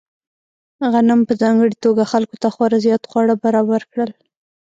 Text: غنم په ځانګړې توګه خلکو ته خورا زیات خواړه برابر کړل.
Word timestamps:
غنم 0.93 1.19
په 1.27 1.33
ځانګړې 1.41 1.75
توګه 1.85 2.03
خلکو 2.11 2.35
ته 2.41 2.47
خورا 2.53 2.77
زیات 2.85 3.03
خواړه 3.09 3.35
برابر 3.43 3.81
کړل. 3.91 4.11